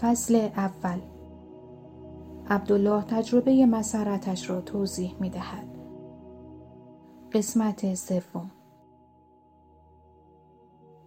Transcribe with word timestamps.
فصل 0.00 0.34
اول. 0.56 0.98
عبدالله 2.50 3.02
تجربه 3.02 3.66
مسرتش 3.66 4.50
را 4.50 4.60
توضیح 4.60 5.14
می 5.20 5.30
دهد. 5.30 5.66
قسمت 7.32 7.94
سوم. 7.94 8.50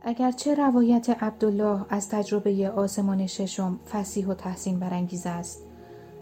اگرچه 0.01 0.55
روایت 0.55 1.09
عبدالله 1.09 1.85
از 1.89 2.09
تجربه 2.09 2.69
آسمان 2.69 3.27
ششم 3.27 3.79
فسیح 3.91 4.27
و 4.27 4.33
تحسین 4.33 4.79
برانگیز 4.79 5.27
است 5.27 5.63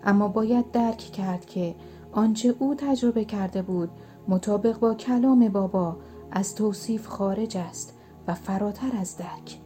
اما 0.03 0.27
باید 0.27 0.71
درک 0.71 0.97
کرد 0.97 1.45
که 1.45 1.75
آنچه 2.11 2.55
او 2.59 2.75
تجربه 2.75 3.25
کرده 3.25 3.61
بود 3.61 3.89
مطابق 4.27 4.79
با 4.79 4.93
کلام 4.93 5.49
بابا 5.49 5.97
از 6.31 6.55
توصیف 6.55 7.07
خارج 7.07 7.57
است 7.57 7.93
و 8.27 8.34
فراتر 8.34 8.91
از 8.99 9.17
درک. 9.17 9.64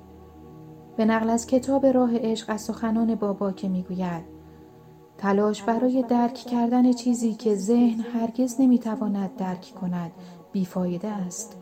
به 1.00 1.06
نقل 1.06 1.30
از 1.30 1.48
کتاب 1.48 1.86
راه 1.86 2.18
عشق 2.18 2.46
از 2.50 2.62
سخنان 2.62 3.16
بابا 3.16 3.52
که 3.52 3.70
می‌گوید 3.70 4.24
تلاش 5.18 5.64
برای 5.64 6.04
درک 6.10 6.34
کردن 6.34 6.94
چیزی 6.94 7.34
که 7.34 7.56
ذهن 7.56 8.00
هرگز 8.00 8.56
نمی‌تواند 8.62 9.36
درک 9.36 9.74
کند 9.82 10.12
بیفایده 10.52 11.08
است 11.08 11.58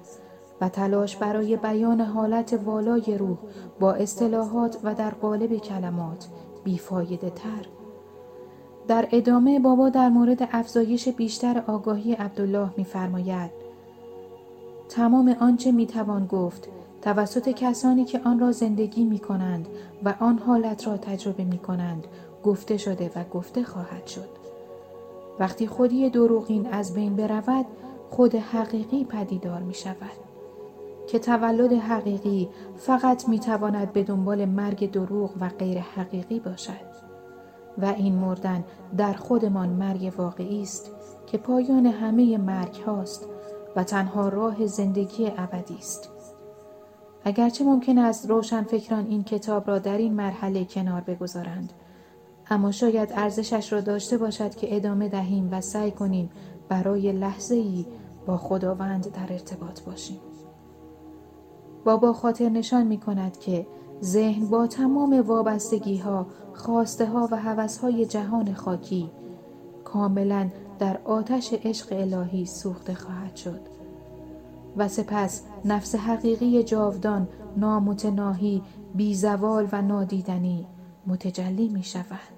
و 0.61 0.69
تلاش 0.69 1.15
برای 1.15 1.57
بیان 1.57 2.01
حالت 2.01 2.59
والای 2.65 3.17
روح 3.17 3.37
با 3.79 3.93
اصطلاحات 3.93 4.77
و 4.83 4.95
در 4.95 5.09
قالب 5.09 5.57
کلمات 5.57 6.27
بیفایده 6.63 7.29
تر. 7.29 7.67
در 8.87 9.07
ادامه 9.11 9.59
بابا 9.59 9.89
در 9.89 10.09
مورد 10.09 10.49
افزایش 10.51 11.09
بیشتر 11.09 11.63
آگاهی 11.67 12.13
عبدالله 12.13 12.69
میفرماید 12.77 13.51
تمام 14.89 15.35
آنچه 15.39 15.71
می‌توان 15.71 16.25
گفت 16.25 16.69
توسط 17.07 17.49
کسانی 17.49 18.05
که 18.05 18.21
آن 18.25 18.39
را 18.39 18.51
زندگی 18.51 19.03
می 19.03 19.19
کنند 19.19 19.67
و 20.03 20.13
آن 20.19 20.37
حالت 20.37 20.87
را 20.87 20.97
تجربه 20.97 21.43
می 21.43 21.57
کنند 21.57 22.07
گفته 22.43 22.77
شده 22.77 23.11
و 23.15 23.23
گفته 23.23 23.63
خواهد 23.63 24.07
شد. 24.07 24.29
وقتی 25.39 25.67
خودی 25.67 26.09
دروغین 26.09 26.67
از 26.67 26.93
بین 26.93 27.15
برود 27.15 27.65
خود 28.09 28.35
حقیقی 28.35 29.03
پدیدار 29.03 29.61
می 29.61 29.73
شود. 29.73 30.17
که 31.07 31.19
تولد 31.19 31.73
حقیقی 31.73 32.49
فقط 32.77 33.29
می 33.29 33.39
تواند 33.39 33.93
به 33.93 34.03
دنبال 34.03 34.45
مرگ 34.45 34.91
دروغ 34.91 35.31
و 35.39 35.49
غیر 35.49 35.79
حقیقی 35.79 36.39
باشد. 36.39 36.87
و 37.77 37.85
این 37.85 38.15
مردن 38.15 38.63
در 38.97 39.13
خودمان 39.13 39.69
مرگ 39.69 40.13
واقعی 40.17 40.61
است 40.61 40.91
که 41.27 41.37
پایان 41.37 41.85
همه 41.85 42.37
مرگ 42.37 42.81
هاست 42.85 43.27
و 43.75 43.83
تنها 43.83 44.29
راه 44.29 44.65
زندگی 44.65 45.31
ابدی 45.37 45.75
است. 45.75 46.16
اگرچه 47.27 47.63
ممکن 47.63 47.97
است 47.97 48.29
روشنفکران 48.29 49.05
این 49.05 49.23
کتاب 49.23 49.67
را 49.67 49.79
در 49.79 49.97
این 49.97 50.13
مرحله 50.13 50.65
کنار 50.65 51.01
بگذارند 51.01 51.73
اما 52.49 52.71
شاید 52.71 53.09
ارزشش 53.15 53.73
را 53.73 53.81
داشته 53.81 54.17
باشد 54.17 54.55
که 54.55 54.75
ادامه 54.75 55.09
دهیم 55.09 55.49
و 55.51 55.61
سعی 55.61 55.91
کنیم 55.91 56.29
برای 56.69 57.11
لحظه 57.11 57.55
ای 57.55 57.85
با 58.25 58.37
خداوند 58.37 59.11
در 59.11 59.33
ارتباط 59.33 59.81
باشیم 59.81 60.19
بابا 61.85 62.13
خاطر 62.13 62.49
نشان 62.49 62.87
می 62.87 62.97
کند 62.97 63.39
که 63.39 63.67
ذهن 64.03 64.45
با 64.45 64.67
تمام 64.67 65.21
وابستگی 65.27 65.97
ها، 65.97 66.27
خواسته 66.53 67.05
ها 67.05 67.29
و 67.31 67.35
حوث 67.35 67.77
های 67.77 68.05
جهان 68.05 68.53
خاکی 68.53 69.11
کاملا 69.83 70.49
در 70.79 70.99
آتش 71.05 71.53
عشق 71.53 71.87
الهی 71.91 72.45
سوخته 72.45 72.93
خواهد 72.93 73.35
شد. 73.35 73.76
و 74.77 74.87
سپس 74.87 75.41
نفس 75.65 75.95
حقیقی 75.95 76.63
جاودان 76.63 77.27
نامتناهی 77.57 78.61
بیزوال 78.95 79.67
و 79.71 79.81
نادیدنی 79.81 80.67
متجلی 81.07 81.69
می 81.69 81.83
شود. 81.83 82.37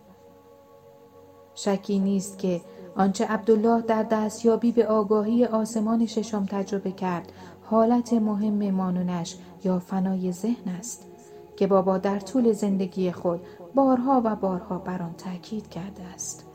شکی 1.55 1.99
نیست 1.99 2.37
که 2.37 2.61
آنچه 2.95 3.25
عبدالله 3.25 3.81
در 3.81 4.03
دستیابی 4.03 4.71
به 4.71 4.87
آگاهی 4.87 5.45
آسمان 5.45 6.05
ششم 6.05 6.45
تجربه 6.45 6.91
کرد 6.91 7.31
حالت 7.63 8.13
مهم 8.13 8.71
مانونش 8.71 9.35
یا 9.63 9.79
فنای 9.79 10.31
ذهن 10.31 10.71
است 10.79 11.07
که 11.57 11.67
بابا 11.67 11.97
در 11.97 12.19
طول 12.19 12.51
زندگی 12.51 13.11
خود 13.11 13.41
بارها 13.75 14.21
و 14.25 14.35
بارها 14.35 14.77
بر 14.77 15.01
آن 15.01 15.13
تاکید 15.13 15.69
کرده 15.69 16.03
است 16.03 16.48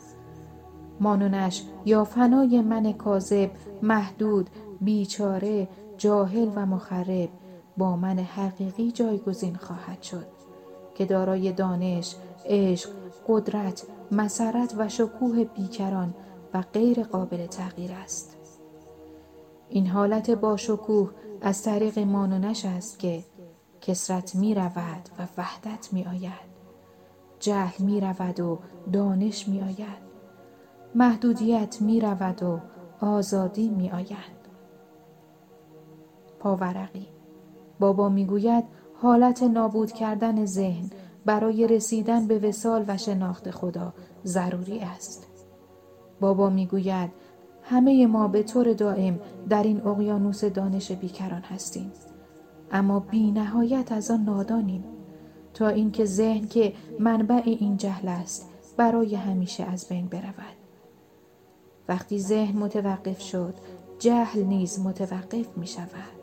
مانونش 1.01 1.63
یا 1.85 2.05
فنای 2.05 2.61
من 2.61 2.93
کاذب 2.93 3.51
محدود 3.83 4.51
بیچاره 4.81 5.69
جاهل 5.99 6.51
و 6.55 6.67
مخرب 6.67 7.29
با 7.77 7.97
من 7.97 8.19
حقیقی 8.19 8.93
جایگزین 8.93 9.55
خواهد 9.55 10.03
شد 10.03 10.27
که 10.95 11.05
دارای 11.05 11.53
دانش، 11.53 12.15
عشق، 12.47 12.91
قدرت، 13.29 13.87
مسرت 14.13 14.75
و 14.79 14.89
شکوه 14.89 15.45
بیکران 15.45 16.15
و 16.55 16.65
غیر 16.73 17.03
قابل 17.03 17.47
تغییر 17.47 17.93
است. 17.93 18.37
این 19.69 19.87
حالت 19.87 20.31
با 20.31 20.57
شکوه 20.57 21.11
از 21.41 21.63
طریق 21.63 21.99
مانونش 21.99 22.65
است 22.65 22.99
که 22.99 23.25
کسرت 23.81 24.35
می 24.35 24.55
رود 24.55 25.09
و 25.19 25.27
وحدت 25.39 25.89
می 25.93 26.05
آید. 26.05 26.55
جهل 27.41 27.85
می 27.85 28.01
رود 28.01 28.41
و 28.41 28.59
دانش 28.93 29.49
می 29.49 29.61
آید. 29.61 30.14
محدودیت 30.95 31.77
می 31.81 32.01
رود 32.01 32.43
و 32.43 32.61
آزادی 33.01 33.69
می 33.69 33.91
آید. 33.91 34.45
پاورقی 36.39 37.07
بابا 37.81 38.09
می‌گوید 38.09 38.65
حالت 38.95 39.43
نابود 39.43 39.93
کردن 39.93 40.45
ذهن 40.47 40.91
برای 41.25 41.67
رسیدن 41.67 42.27
به 42.27 42.39
وسال 42.39 42.85
و 42.89 42.97
شناخت 42.97 43.51
خدا 43.51 43.95
ضروری 44.25 44.81
است. 44.81 45.27
بابا 46.21 46.51
می‌گوید 46.51 47.11
همه 47.63 48.07
ما 48.07 48.29
به 48.29 48.43
طور 48.43 48.73
دائم 48.73 49.21
در 49.49 49.63
این 49.63 49.87
اقیانوس 49.87 50.45
دانش 50.45 50.93
بیکران 50.93 51.43
هستیم. 51.43 51.93
اما 52.73 53.01
بی 53.01 53.33
نهایت 53.33 53.93
از 53.93 54.11
آن 54.11 54.25
نادانیم. 54.25 54.85
تا 55.55 55.69
اینکه 55.69 56.05
ذهن 56.05 56.49
که 56.49 56.73
منبع 57.01 57.43
این 57.45 57.77
جهل 57.77 58.09
است 58.09 58.51
برای 58.77 59.15
همیشه 59.15 59.65
از 59.65 59.89
بین 59.89 60.07
برود. 60.07 60.64
وقتی 61.89 62.19
ذهن 62.19 62.59
متوقف 62.59 63.21
شد 63.21 63.55
جهل 63.99 64.43
نیز 64.43 64.81
متوقف 64.81 65.57
می 65.57 65.67
شود 65.67 66.15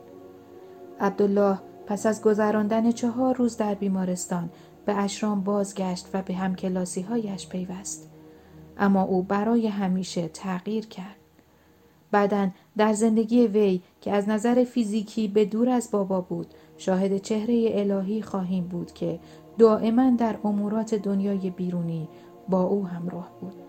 عبدالله 1.00 1.58
پس 1.86 2.06
از 2.06 2.22
گذراندن 2.22 2.92
چهار 2.92 3.36
روز 3.36 3.56
در 3.56 3.74
بیمارستان 3.74 4.50
به 4.86 4.96
اشرام 4.96 5.40
بازگشت 5.40 6.08
و 6.14 6.22
به 6.22 6.34
همکلاسی 6.34 7.02
هایش 7.02 7.48
پیوست. 7.48 8.10
اما 8.78 9.02
او 9.02 9.22
برای 9.22 9.66
همیشه 9.66 10.28
تغییر 10.28 10.86
کرد. 10.86 11.16
بعدا 12.10 12.48
در 12.76 12.92
زندگی 12.92 13.46
وی 13.46 13.80
که 14.00 14.12
از 14.12 14.28
نظر 14.28 14.64
فیزیکی 14.64 15.28
به 15.28 15.44
دور 15.44 15.68
از 15.68 15.88
بابا 15.90 16.20
بود 16.20 16.46
شاهد 16.76 17.16
چهره 17.16 17.70
الهی 17.72 18.22
خواهیم 18.22 18.64
بود 18.64 18.92
که 18.92 19.20
دائما 19.58 20.10
در 20.10 20.38
امورات 20.44 20.94
دنیای 20.94 21.50
بیرونی 21.50 22.08
با 22.48 22.62
او 22.62 22.86
همراه 22.86 23.30
بود. 23.40 23.61